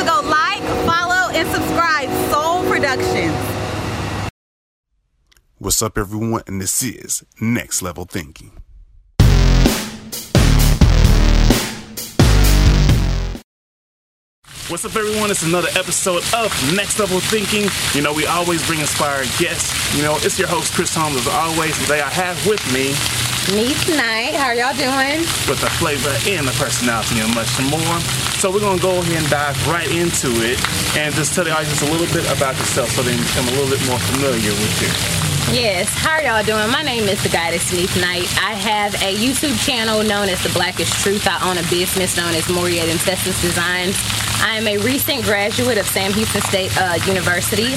[0.00, 3.34] to go like, follow, and subscribe Soul Productions.
[5.58, 6.42] What's up, everyone?
[6.46, 8.52] And this is Next Level Thinking.
[14.68, 15.30] What's up, everyone?
[15.30, 17.68] It's another episode of Next Level Thinking.
[17.92, 19.94] You know, we always bring inspired guests.
[19.96, 21.76] You know, it's your host, Chris Holmes, as always.
[21.82, 22.94] Today I have with me
[23.54, 25.26] Neith Knight, how are y'all doing?
[25.48, 27.98] with the flavor and the personality and much more.
[28.38, 30.60] So we're gonna go ahead and dive right into it
[30.96, 33.50] and just tell the audience a little bit about yourself so they can become a
[33.58, 35.29] little bit more familiar with you.
[35.52, 36.70] Yes, how are y'all doing?
[36.70, 38.30] My name is the Goddess Neith Knight.
[38.38, 41.26] I have a YouTube channel known as The Blackest Truth.
[41.26, 43.98] I own a business known as Moriet and Tessus Designs.
[44.46, 47.74] I am a recent graduate of Sam Houston State uh, University.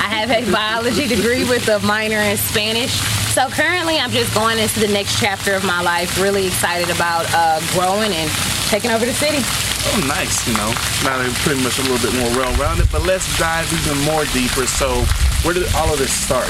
[0.00, 2.96] I have a biology degree with a minor in Spanish.
[3.36, 6.16] So currently, I'm just going into the next chapter of my life.
[6.22, 8.30] Really excited about uh, growing and
[8.72, 9.44] taking over the city.
[9.92, 10.72] Oh, nice, you know.
[11.04, 14.64] Now they're pretty much a little bit more well-rounded, but let's dive even more deeper.
[14.66, 15.04] So,
[15.44, 16.48] where did all of this start?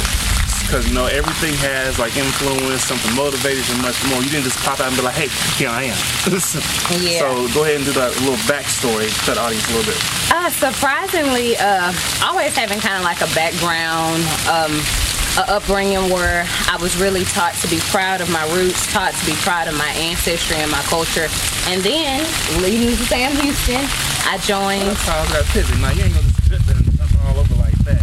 [0.62, 4.22] Because you know everything has like influence, something motivated, and much more.
[4.22, 5.96] You didn't just pop out and be like, "Hey, here I am."
[6.38, 6.58] so,
[6.96, 7.18] Yeah.
[7.20, 10.00] so go ahead and do that little backstory to the audience a little bit.
[10.32, 11.92] Uh, surprisingly, uh,
[12.24, 14.72] always having kind of like a background, um,
[15.50, 19.34] upbringing where I was really taught to be proud of my roots, taught to be
[19.44, 21.28] proud of my ancestry and my culture.
[21.68, 22.24] And then,
[22.62, 23.82] leading to Sam Houston,
[24.24, 24.88] I joined.
[24.88, 25.76] That's how I got pivot.
[25.80, 28.00] Now you ain't gonna just flip and jump all over like that.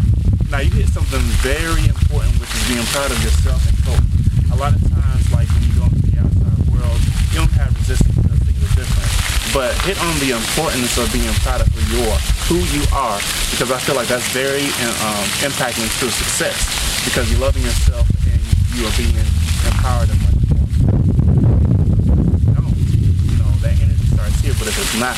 [0.49, 4.01] Now you hit something very important, which is being proud of yourself and culture.
[4.49, 6.97] A lot of times, like when you go into the outside world,
[7.29, 9.13] you don't have resistance because things are different.
[9.53, 12.17] But hit on the importance of being proud of who you are,
[12.49, 13.21] who you are,
[13.53, 14.65] because I feel like that's very
[15.05, 16.57] um, impacting to success.
[17.05, 18.41] Because you're loving yourself and
[18.73, 19.13] you are being
[19.69, 20.65] empowered and much more.
[23.21, 25.13] You know that energy starts here, but if it's not,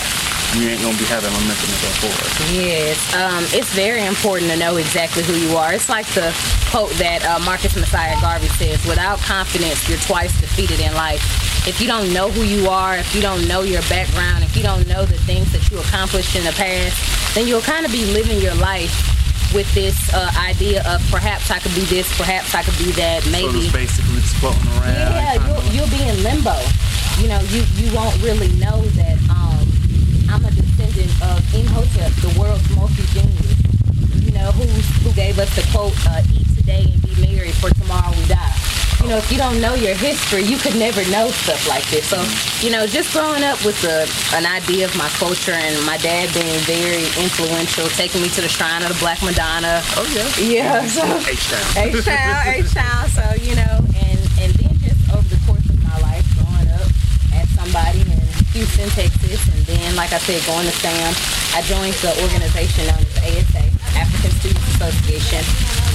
[0.58, 2.32] you ain't gonna be having momentum to go forward.
[2.52, 5.74] Yes, um, it's very important to know exactly who you are.
[5.74, 6.36] It's like the
[6.70, 11.24] quote that uh, Marcus Mosiah Garvey says without confidence, you're twice defeated in life.
[11.68, 14.64] If you don't know who you are, if you don't know your background, if you
[14.64, 17.00] don't know the things that you accomplished in the past,
[17.36, 18.92] then you'll kind of be living your life
[19.54, 23.24] with this uh, idea of perhaps I could be this, perhaps I could be that,
[23.24, 23.68] So maybe.
[23.68, 25.16] just basically just floating around.
[25.16, 26.56] Yeah, you'll, you'll be in limbo.
[27.20, 29.21] You know, you, you won't really know that
[31.22, 33.58] of Imhotep, the world's multi-genius.
[34.26, 34.66] You know, who
[35.06, 38.56] who gave us the quote, uh, eat today and be merry, for tomorrow we die.
[39.02, 42.06] You know, if you don't know your history, you could never know stuff like this.
[42.06, 42.22] So,
[42.62, 44.06] you know, just growing up with a,
[44.38, 48.50] an idea of my culture and my dad being very influential, taking me to the
[48.50, 49.82] shrine of the Black Madonna.
[49.98, 50.30] Oh yeah.
[50.38, 51.66] Yeah, so H-Town.
[51.78, 53.10] H Town, H Town.
[53.10, 56.86] So you know, and and then just over the course of my life, growing up
[57.34, 58.22] as somebody in
[58.54, 59.21] Houston, Texas,
[60.12, 61.16] like I said, going to SAM,
[61.56, 63.64] I joined the organization known as ASA,
[63.96, 65.40] African Students Association,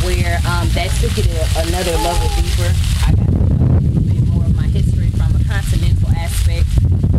[0.08, 1.28] where um, that took it
[1.68, 2.72] another level deeper.
[3.04, 6.64] I got to know a little bit more of my history from a continental aspect,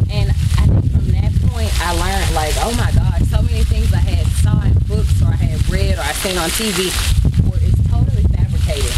[0.09, 3.93] and I think from that point, I learned like, oh my God, so many things
[3.93, 6.89] I had saw in books or I had read or I seen on TV
[7.45, 8.89] were it's totally fabricated.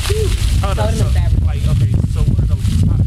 [0.63, 1.43] Totally fabricated.
[1.43, 3.03] like, okay, so what are those top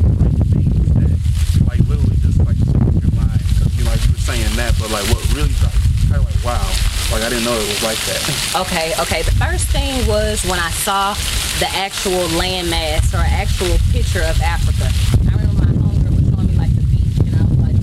[0.53, 1.17] three things that,
[1.65, 3.41] like, literally just, like, spoke your mind?
[3.57, 6.43] Because, you know, like, you were saying that, but, like, what really, kind of like,
[6.43, 6.67] wow,
[7.15, 8.67] like, I didn't know it was like that.
[8.67, 9.23] Okay, okay.
[9.23, 11.15] The first thing was when I saw
[11.63, 14.91] the actual landmass or actual picture of Africa.
[15.31, 17.79] I remember my homegirl was showing me like the beach, and I was like,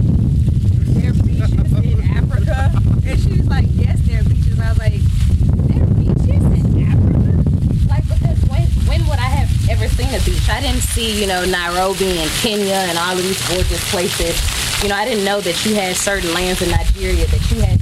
[0.99, 2.75] "There are beaches in Africa?"
[3.07, 4.99] And she was like, "Yes, there are beaches." I was like,
[5.71, 7.31] "There are beaches in Africa?"
[7.87, 10.38] Like because when when would I have ever seen a beach?
[10.49, 14.35] I didn't see you know Nairobi and Kenya and all of these gorgeous places.
[14.83, 17.78] You know, I didn't know that you had certain lands in Nigeria that you had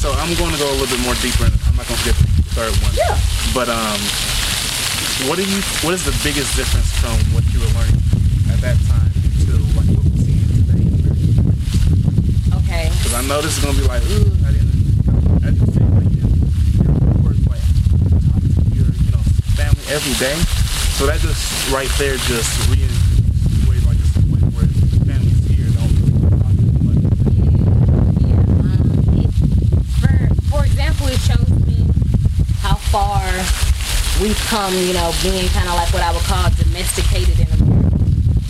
[0.00, 1.44] so I'm going to go a little bit more deeper.
[1.44, 2.24] In, I'm not going to get the
[2.56, 2.96] third one.
[2.96, 3.20] Yeah.
[3.52, 4.00] But um,
[5.28, 5.60] what do you?
[5.84, 8.00] What is the biggest difference from what you were learning
[8.48, 9.12] at that time
[9.44, 10.88] to like what we're seeing today?
[12.64, 12.88] Okay.
[12.88, 14.80] Because I know this is going to be like, ooh, I didn't.
[19.90, 20.38] Every day.
[20.94, 22.99] So that just right there just reinforces
[32.90, 33.22] far
[34.18, 34.74] we've come.
[34.74, 38.02] You know, being kind of like what I would call domesticated in America.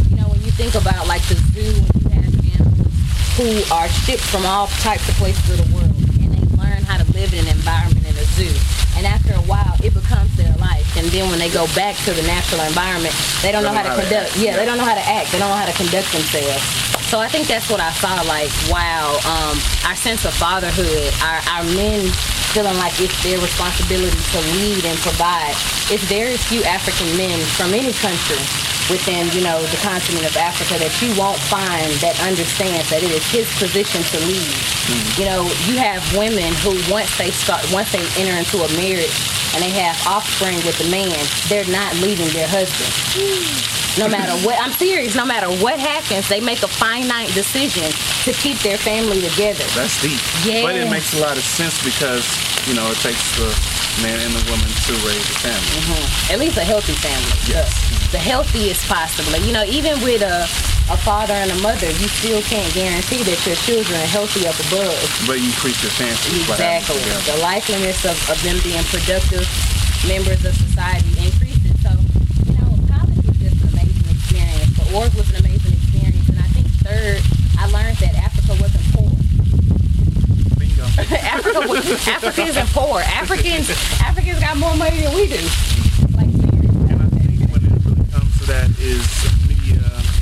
[0.08, 2.92] You know, when you think about like the zoo, when you have animals
[3.36, 5.92] who are shipped from all types of places of the world,
[6.24, 8.52] and they learn how to live in an environment in a zoo.
[8.96, 10.84] And after a while, it becomes their life.
[10.96, 13.94] And then when they go back to the natural environment, they don't know how to
[13.94, 14.36] conduct.
[14.36, 15.32] Yeah, they don't know how to act.
[15.32, 16.64] They don't know how to conduct themselves.
[17.08, 18.20] So I think that's what I saw.
[18.28, 22.10] Like, wow, um, our sense of fatherhood, our, our men
[22.50, 25.54] feeling like it's their responsibility to lead and provide.
[25.86, 28.42] It's very few African men from any country
[28.90, 33.10] within, you know, the continent of Africa that you won't find that understands that it
[33.14, 34.50] is his position to lead.
[34.50, 35.22] Mm-hmm.
[35.22, 39.14] You know, you have women who once they start, once they enter into a marriage
[39.54, 41.14] and they have offspring with the man,
[41.46, 42.90] they're not leaving their husband.
[43.14, 43.69] Mm-hmm.
[43.98, 45.14] No matter what, I'm serious.
[45.14, 47.90] No matter what happens, they make a finite decision
[48.24, 49.64] to keep their family together.
[49.74, 50.20] That's deep.
[50.46, 50.62] Yeah.
[50.62, 52.24] But it makes a lot of sense because,
[52.68, 53.50] you know, it takes the
[54.06, 55.74] man and the woman to raise a family.
[55.82, 56.32] Mm-hmm.
[56.32, 57.34] At least a healthy family.
[57.50, 57.68] Yes.
[58.12, 59.36] The healthiest possible.
[59.42, 60.46] You know, even with a,
[60.88, 64.56] a father and a mother, you still can't guarantee that your children are healthy up
[64.70, 64.96] above.
[65.26, 66.30] But you increase your chances.
[66.48, 67.02] Exactly.
[67.26, 69.44] The likeliness of, of them being productive
[70.06, 71.74] members of society increases.
[71.82, 71.92] So,
[72.46, 74.70] you know, college was just an amazing experience.
[74.74, 76.28] But org was an amazing experience.
[76.28, 77.20] And I think third,
[77.58, 79.10] I learned that Africa wasn't poor.
[80.58, 80.84] Bingo.
[81.16, 83.00] Africa, was- Africa isn't poor.
[83.00, 83.70] Africans,
[84.02, 85.40] Africans got more money than we do.
[86.16, 86.30] Like.
[86.90, 89.06] And I think when it really comes to that is
[89.46, 89.78] media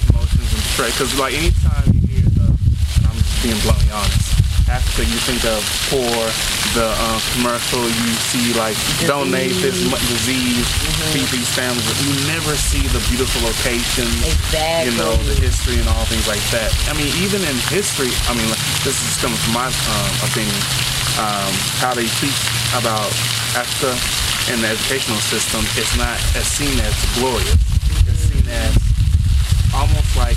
[0.06, 0.90] promotions and portray.
[0.92, 4.27] Because like anytime you hear the, and I'm just being bluntly honest,
[4.68, 6.20] Africa, you think of poor,
[6.76, 8.76] the uh, commercial, you see like
[9.08, 10.68] donate this much disease,
[11.12, 11.80] feed these families.
[11.88, 14.92] But you never see the beautiful locations, Exactly.
[14.92, 16.68] you know, the history and all things like that.
[16.88, 20.60] I mean, even in history, I mean, like, this is coming from my um, opinion,
[21.16, 22.36] um, how they teach
[22.76, 23.08] about
[23.56, 23.96] Africa
[24.52, 27.56] in the educational system is not as seen as glorious.
[28.04, 28.76] It's seen as
[29.72, 30.36] almost like,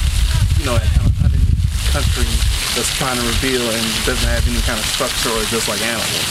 [0.60, 1.60] you know, a kind of underneath
[1.92, 2.28] country
[2.75, 6.23] that's trying to reveal and doesn't have any kind of structure or just like animals.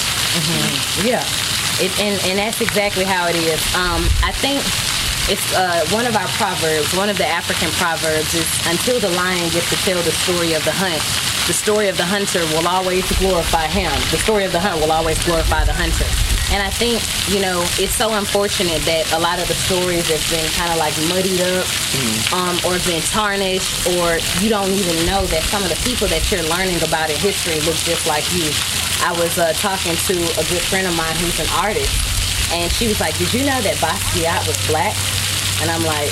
[1.04, 1.24] Yeah,
[1.82, 3.60] it, and and that's exactly how it is.
[3.74, 4.62] Um, I think
[5.28, 6.94] it's uh, one of our proverbs.
[6.96, 10.64] One of the African proverbs is until the lion gets to tell the story of
[10.64, 11.02] the hunt,
[11.46, 13.92] the story of the hunter will always glorify him.
[14.10, 16.29] The story of the hunt will always glorify the hunter.
[16.50, 16.98] And I think,
[17.30, 20.82] you know, it's so unfortunate that a lot of the stories have been kind of
[20.82, 21.62] like muddied up
[22.34, 26.26] um, or been tarnished, or you don't even know that some of the people that
[26.26, 28.50] you're learning about in history look just like you.
[29.06, 31.94] I was uh, talking to a good friend of mine who's an artist,
[32.50, 34.98] and she was like, Did you know that Basquiat was black?
[35.62, 36.10] And I'm like,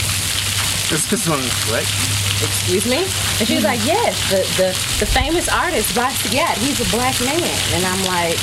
[0.86, 1.90] just one reflect.
[2.46, 3.02] Excuse me?
[3.42, 4.70] And she was like, Yes, the, the,
[5.02, 7.58] the famous artist Basquiat, he's a black man.
[7.74, 8.38] And I'm like,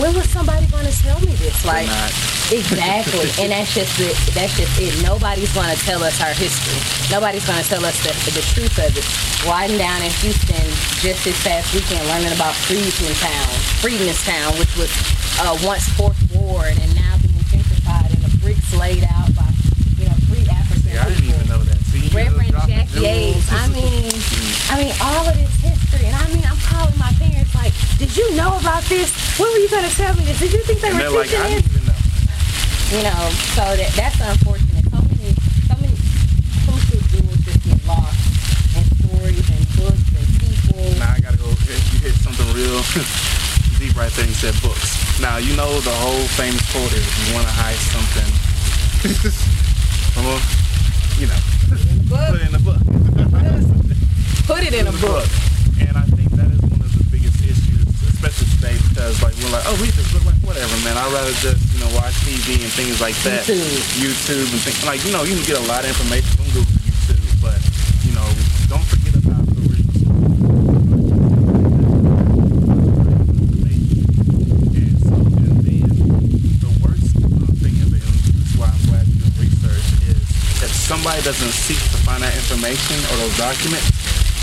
[0.00, 1.64] when was somebody going to tell me this?
[1.64, 2.08] Like, not.
[2.48, 3.28] exactly.
[3.44, 4.16] and that's just it.
[4.32, 4.94] That's just it.
[5.04, 6.80] Nobody's going to tell us our history.
[7.12, 9.04] Nobody's going to tell us the, the truth of it.
[9.44, 10.64] Riding down in Houston
[11.04, 13.48] just this past weekend, learning about Freedman Town,
[13.82, 14.88] Freedmen's Town, which was
[15.42, 19.50] uh, once Fourth Ward, and now being gentrified, and the bricks laid out by
[19.98, 21.78] you know free African Yeah, I didn't even know that.
[21.90, 23.50] See, you Reverend Jackie Yates.
[23.50, 24.14] I mean,
[24.70, 28.16] I mean, all of this history, and I mean, I'm calling my parents like, "Did
[28.16, 29.38] you know about this?
[29.38, 30.38] When were you gonna tell me this?
[30.40, 31.98] Did you think they and were they're like, teaching I didn't even know.
[32.92, 33.22] You know,
[33.56, 34.84] so that that's unfortunate.
[34.90, 35.32] So many,
[35.66, 35.96] so many
[36.66, 38.18] crucial jewels just get lost
[38.76, 40.84] in stories and books and people.
[40.98, 41.48] Now I gotta go.
[41.48, 42.82] You hit something real
[43.80, 44.26] deep right there.
[44.26, 44.98] You said books.
[45.20, 48.28] Now you know the whole famous quote is, you want to hide something,
[50.20, 50.40] well,
[51.18, 51.40] you know,
[52.10, 52.80] put it in the book."
[54.42, 55.24] Put it in a book.
[55.80, 59.54] And I think that is one of the biggest issues, especially today, because like we're
[59.54, 60.96] like, oh, this book, like whatever, man.
[61.00, 64.44] I'd rather just you know watch TV and things like that, YouTube.
[64.44, 66.76] YouTube and things like you know you can get a lot of information from Google,
[66.84, 67.56] YouTube, but
[68.04, 68.28] you know
[68.68, 69.96] don't forget about the original
[74.76, 75.88] And so, and then
[76.60, 77.16] the worst
[77.64, 80.20] thing of it, and that's why I'm glad you're research, is
[80.60, 83.88] if somebody doesn't seek to find that information or those documents,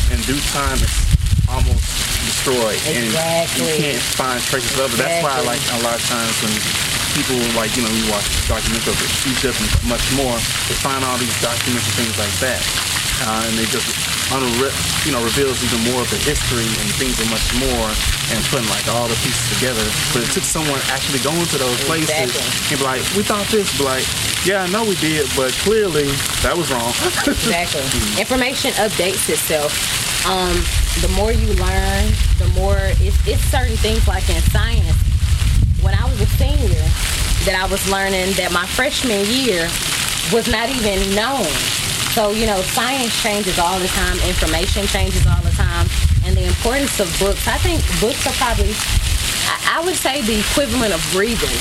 [0.10, 1.06] in due time it's
[1.46, 1.86] almost
[2.44, 2.80] destroyed.
[2.88, 3.68] And Exactly.
[3.68, 4.98] you can't find traces of it.
[4.98, 5.52] That's why I Exactly.
[5.52, 6.54] like a lot of times when
[7.16, 8.96] people like, you know, you watch documents of
[9.28, 10.36] Egypt and much more,
[10.72, 12.62] they find all these documents and things like that.
[13.20, 13.84] Uh, and they just
[14.32, 14.72] unre-
[15.04, 17.92] you know reveals even more of the history and things and much more,
[18.32, 19.84] and putting like all the pieces together.
[20.16, 22.40] But it took someone actually going to those places Exactly.
[22.72, 24.08] and be like, we thought this, but like,
[24.48, 26.08] yeah, I know we did, but clearly
[26.48, 26.96] that was wrong.
[27.28, 27.84] Exactly.
[28.16, 29.76] Information updates itself.
[30.24, 30.56] Um,
[31.02, 34.98] the more you learn, the more it's, it's certain things like in science.
[35.80, 36.84] When I was a senior,
[37.48, 39.64] that I was learning that my freshman year
[40.36, 41.48] was not even known.
[42.12, 44.20] So you know, science changes all the time.
[44.28, 45.88] Information changes all the time,
[46.28, 47.48] and the importance of books.
[47.48, 48.76] I think books are probably,
[49.48, 51.56] I, I would say, the equivalent of breathing.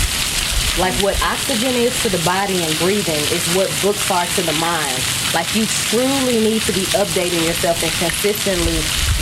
[0.78, 4.52] Like what oxygen is to the body and breathing is what books are to the
[4.60, 4.94] mind.
[5.34, 8.78] Like you truly need to be updating yourself and consistently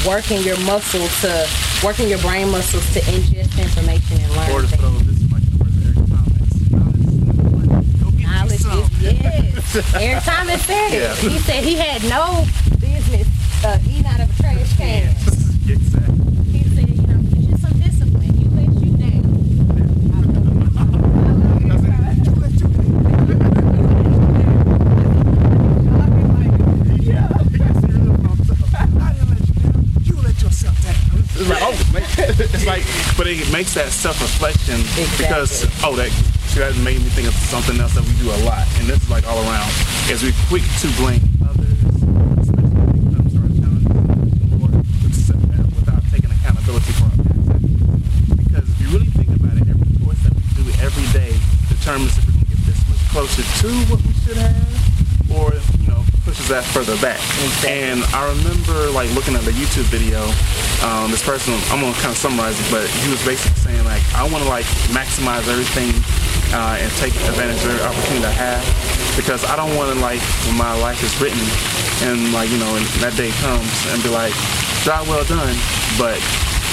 [0.06, 1.48] working your muscle to
[1.82, 5.06] working your brain muscles to ingest information and learn or to things.
[5.06, 5.42] this is like
[5.80, 6.70] Eric Thomas.
[6.70, 8.78] Knowledge, go get you Knowledge some.
[8.80, 9.94] is yes.
[9.96, 11.00] Eric Thomas said it.
[11.00, 11.14] Yeah.
[11.16, 12.44] He said he had no
[12.78, 13.26] business
[13.64, 15.08] uh, eating out of a trash can.
[15.08, 16.14] exactly.
[16.52, 18.34] He said, you know, it's just some discipline.
[18.38, 19.24] You let you down.
[20.16, 21.06] I love
[21.56, 21.96] it.
[31.38, 31.74] It's like, oh,
[32.54, 32.82] it's like,
[33.16, 34.76] but it makes that self-reflection
[35.16, 36.12] because oh, that
[36.60, 39.08] that made me think of something else that we do a lot, and this is
[39.08, 39.68] like all around.
[40.12, 41.72] Is we quick to blame others,
[42.44, 47.48] especially when it comes to our challenges, or with- without taking accountability for our past
[47.56, 47.88] actions.
[48.44, 51.32] Because if you really think about it, every course that we do every day
[51.72, 55.52] determines if we're gonna get this much closer to what we should have, or
[56.48, 57.18] that further back.
[57.42, 57.72] Exactly.
[57.72, 60.22] And I remember like looking at the YouTube video.
[60.84, 64.04] Um, this person, I'm gonna kind of summarize it, but he was basically saying like,
[64.14, 65.90] I want to like maximize everything
[66.54, 68.62] uh, and take advantage of every opportunity I have
[69.16, 71.40] because I don't want to like when my life is written
[72.06, 74.36] and like you know and that day comes and be like,
[74.84, 75.56] job well done,
[75.98, 76.20] but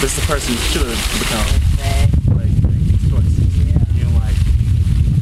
[0.03, 1.47] this is the person you should have become.
[2.35, 3.47] Like make these choices.
[3.95, 4.35] You know, like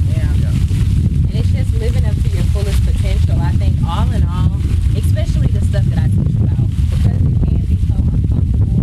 [0.10, 0.26] Yeah.
[0.42, 1.30] yeah.
[1.30, 3.38] And it's just living up to your fullest potential.
[3.40, 4.58] I think all in all,
[4.98, 8.82] especially the stuff that I teach about, because it can be so uncomfortable.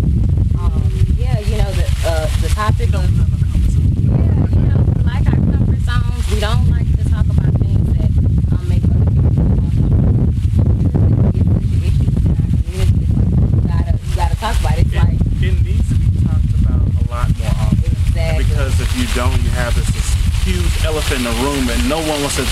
[0.62, 0.86] Um,
[1.18, 5.82] yeah, you know the uh, the topic of yeah, you know, we like our comfort
[5.82, 6.22] zones.
[6.30, 8.10] We don't like to talk about things that
[8.54, 10.30] um, make other people feel uncomfortable.
[10.78, 13.02] Because it can get issues in our community.
[13.02, 14.86] It's like, you gotta you gotta talk about it.
[14.86, 17.90] It's it, like it needs to be talked about a lot more often.
[18.08, 18.44] Exactly.
[18.44, 20.08] Because if you don't, you have this, this
[20.44, 21.98] huge elephant in the room and no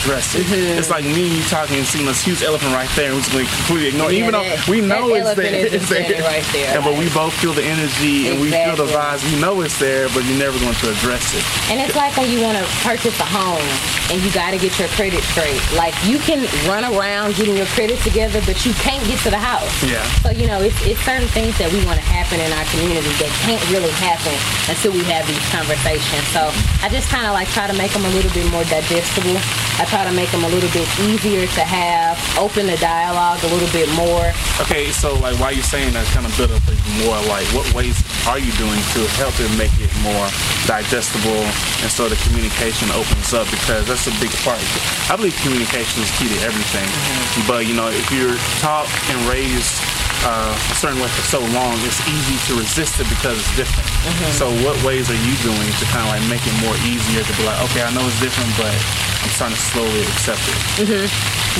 [0.06, 0.46] one wants to address it.
[0.46, 0.78] Mhm.
[0.78, 3.32] It's like me you talking and seeing this huge elephant right there and we're just
[3.32, 4.14] going to completely ignore it.
[4.14, 6.02] Yeah, Even though we know that it's there.
[6.02, 6.22] It's there.
[6.22, 9.26] right there, And, but we both feel the energy and we feel the Exactly.
[9.26, 9.34] vibes.
[9.34, 11.42] We know it's there, but you're never going to address it.
[11.70, 13.62] And it's like when you want to purchase a home
[14.10, 15.58] and you got to get your credit straight.
[15.74, 19.38] Like you can run around getting your credit together, but you can't get to the
[19.40, 19.70] house.
[19.82, 20.02] Yeah.
[20.22, 23.10] So you know, it's, it's certain things that we want to happen in our community
[23.18, 24.34] that can't really happen
[24.70, 26.22] until we have these conversations.
[26.30, 26.50] So
[26.82, 29.36] I just kind of like try to make them a little bit more digestible.
[29.78, 33.48] I try to make them a little bit easier to have, open the dialogue a
[33.48, 34.28] little bit more.
[34.60, 37.16] Okay, so like while you're saying that, kind of build up even more.
[37.32, 37.96] Like, what ways
[38.28, 40.28] are you doing to help it make it more
[40.68, 41.48] digestible,
[41.80, 43.48] and so the communication opens up?
[43.48, 44.60] Because that's a big part.
[45.08, 46.84] I believe communication is key to everything.
[46.84, 47.48] Mm-hmm.
[47.48, 49.80] But you know, if you're taught and raised
[50.24, 53.88] uh, a certain way for so long, it's easy to resist it because it's different.
[54.32, 57.32] So, what ways are you doing to kind of like make it more easier to
[57.36, 60.56] be like, okay, I know it's different, but I'm starting to slowly accept it.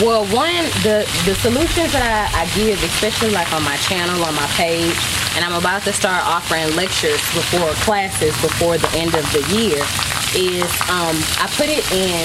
[0.02, 4.34] Well, one, the the solutions that I, I give, especially like on my channel, on
[4.36, 4.96] my page,
[5.36, 9.80] and I'm about to start offering lectures before classes before the end of the year,
[10.36, 12.24] is um, I put it in.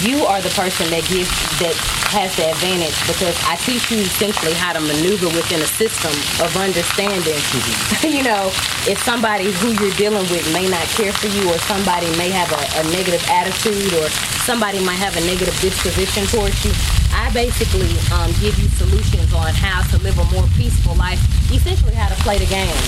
[0.00, 1.28] You are the person that gives
[1.60, 1.76] that
[2.14, 6.54] has the advantage because I teach you essentially how to maneuver within a system of
[6.54, 7.34] understanding.
[8.06, 8.54] you know,
[8.86, 12.46] if somebody who you're dealing with may not care for you, or somebody may have
[12.54, 14.06] a, a negative attitude, or
[14.46, 16.70] somebody might have a negative disposition towards you,
[17.10, 21.18] I basically um, give you solutions on how to live a more peaceful life,
[21.50, 22.78] essentially how to play the game.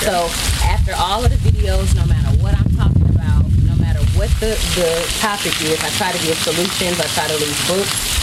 [0.00, 0.32] So
[0.64, 4.56] after all of the videos, no matter what I'm talking about, no matter what the,
[4.80, 8.22] the topic is, I try to give solutions, I try to leave books,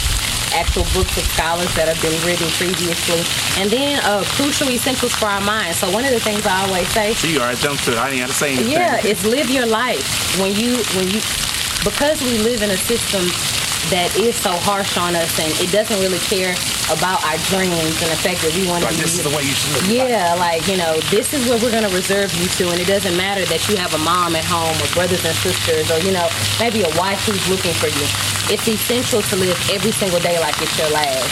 [0.52, 3.22] actual books of scholars that have been written previously,
[3.60, 5.78] and then uh, crucial essentials for our minds.
[5.78, 7.98] So one of the things I always say, So you already jumped to it.
[7.98, 8.72] I didn't have to say anything.
[8.72, 10.38] yeah, it's live your life.
[10.40, 11.20] When you when you
[11.84, 13.24] because we live in a system
[13.88, 16.52] that is so harsh on us and it doesn't really care
[16.92, 19.08] about our dreams and the fact that we want Like to be.
[19.08, 19.88] this is the way you should live.
[19.90, 22.70] Yeah, like, you know, this is what we're going to reserve you to.
[22.70, 25.88] And it doesn't matter that you have a mom at home or brothers and sisters
[25.90, 26.26] or, you know,
[26.60, 28.06] maybe a wife who's looking for you.
[28.52, 31.22] It's essential to live every single day like it's your last.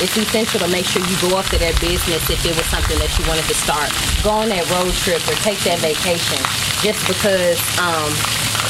[0.00, 3.08] It's essential to make sure you go after that business if it was something that
[3.16, 3.88] you wanted to start.
[4.20, 6.36] Go on that road trip or take that vacation
[6.84, 8.12] just because um,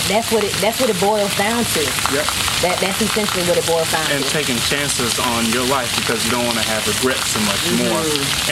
[0.07, 1.83] that's what it that's what it boils down to.
[2.15, 2.27] Yep.
[2.63, 4.23] That that's essentially what it boils down and to.
[4.23, 7.63] And taking chances on your life because you don't want to have regrets so much
[7.83, 8.03] more.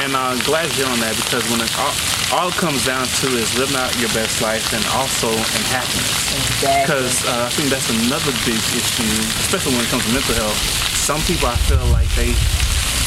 [0.03, 1.95] And uh, glad you're on that because when it all,
[2.35, 6.35] all it comes down to is living out your best life and also in happiness.
[6.59, 6.83] Exactly.
[6.85, 9.15] Because uh, I think that's another big issue,
[9.47, 10.59] especially when it comes to mental health.
[10.99, 12.35] Some people I feel like they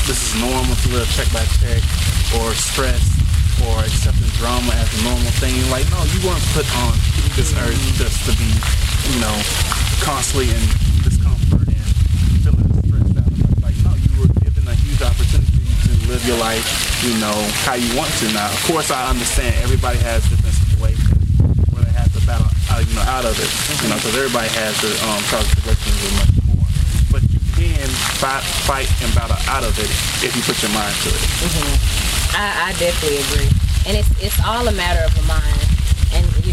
[0.07, 1.83] this is normal to live check by check
[2.39, 3.03] or stress
[3.67, 5.51] or accepting drama as a normal thing.
[5.67, 6.95] Like no, you weren't put on
[7.37, 8.49] this earth just to be,
[9.13, 9.37] you know,
[10.01, 10.63] constantly in
[11.05, 11.85] discomfort and
[12.41, 13.29] feeling stressed out.
[13.61, 15.45] Like no, you were given a huge opportunity
[15.85, 16.65] to live your life,
[17.05, 18.33] you know, how you want to.
[18.33, 21.13] Now, of course, I understand everybody has different situations
[21.69, 23.49] where they have to battle, uh, you know, out of it.
[23.85, 26.65] You know, because everybody has their um, trials and much more.
[27.13, 27.85] But you can
[28.17, 29.93] fight, fight and battle out of it
[30.25, 31.21] if you put your mind to it.
[32.33, 33.49] I, I definitely agree.
[33.85, 35.66] And it's it's all a matter of the mind.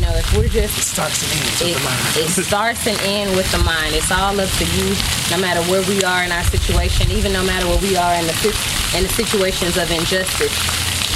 [0.04, 2.16] Know, if we're just It starts and ends with the mind.
[2.20, 3.94] it starts and ends with the mind.
[3.96, 4.92] It's all up to you,
[5.32, 8.26] no matter where we are in our situation, even no matter where we are in
[8.28, 8.36] the
[8.96, 10.52] in the situations of injustice,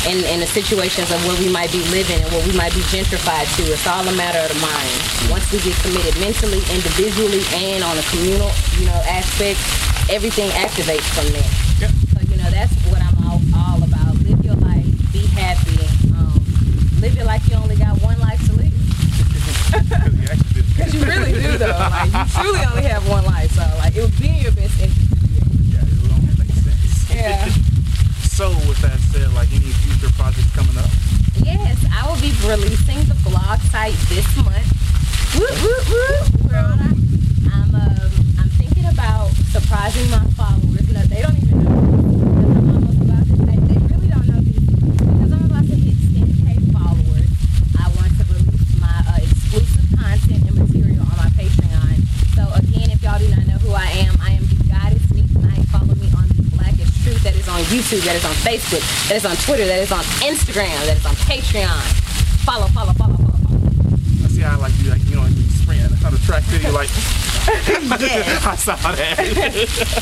[0.08, 2.80] in in the situations of where we might be living and where we might be
[2.88, 3.62] gentrified to.
[3.68, 4.92] It's all a matter of the mind.
[5.28, 8.48] Once we get committed mentally, individually, and on a communal,
[8.80, 9.60] you know, aspect,
[10.08, 11.50] everything activates from there.
[11.84, 11.92] Yep.
[12.16, 14.16] So you know that's what I'm all, all about.
[14.24, 15.76] Live your life, be happy.
[16.16, 16.40] Um,
[17.04, 17.44] live your life.
[17.52, 18.47] You only got one life.
[19.78, 20.66] Because you actually did.
[20.76, 21.76] Because you really do though.
[21.90, 23.50] Like you truly only have one life.
[23.52, 25.48] So like it would be in your best interest to do that.
[25.68, 27.10] Yeah, it would only make sense.
[27.10, 27.48] Yeah.
[28.22, 30.90] so, with that said, like any future projects coming up?
[31.42, 34.66] Yes, I will be releasing the blog site this month.
[35.36, 36.48] Woo, woo, woo.
[36.48, 36.94] We're on our,
[37.52, 38.10] I'm um,
[38.40, 40.88] I'm thinking about surprising my followers.
[40.90, 43.36] No, they don't even know because I'm almost about to.
[43.44, 47.28] They, they really don't know this because I'm about to hit 10k followers.
[47.76, 51.96] I want to release my uh, exclusive content and material on my Patreon.
[52.34, 55.32] So again, if y'all do not know who I am, I am the Goddess Neith
[55.38, 55.64] Knight.
[55.70, 57.22] Follow me on the Blackest Truth.
[57.22, 58.02] That is on YouTube.
[58.04, 58.82] That is on Facebook.
[59.08, 59.66] That is on Twitter.
[59.66, 60.72] That is on Instagram.
[60.88, 61.80] That is on Patreon.
[62.44, 63.68] Follow, follow, follow, follow, follow.
[64.24, 66.72] I see how I like you like you know you sprint on the track video
[66.72, 66.88] like
[68.00, 68.40] Yeah.
[68.52, 69.16] I saw that.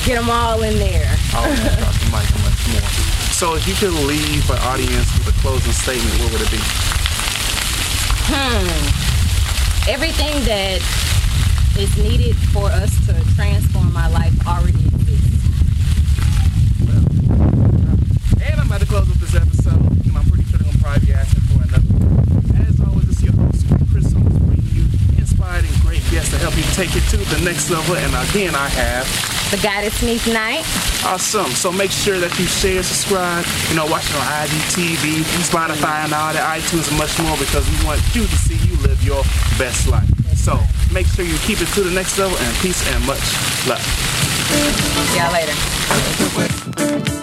[0.07, 1.11] Get them all in there.
[1.35, 2.87] oh man, drop the mic and much more.
[3.35, 6.63] So if you could leave an audience with a closing statement, what would it be?
[8.31, 9.91] Hmm.
[9.91, 10.81] Everything that
[11.79, 14.83] is needed for us to transform our life already
[18.77, 19.81] I'm to close up this episode.
[20.13, 22.61] I'm pretty sure they're gonna probably be asking for another one.
[22.61, 24.85] As always, it's your host, Chris Holmes, bringing you
[25.17, 27.97] inspired and great guests to help you take it to the next level.
[27.97, 29.09] And again, I have
[29.49, 30.61] The Goddess Neith Knight.
[31.09, 31.57] Awesome.
[31.57, 36.13] So make sure that you share, subscribe, you know, watch it on IGTV, Spotify, and
[36.13, 39.25] all the iTunes, and much more because we want you to see you live your
[39.57, 40.05] best life.
[40.37, 40.61] So
[40.93, 43.25] make sure you keep it to the next level and peace and much
[43.65, 43.81] love.
[43.81, 47.16] See y'all later.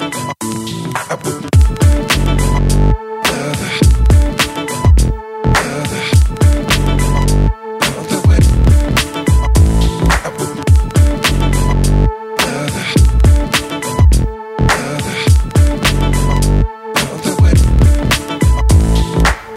[1.14, 1.63] I put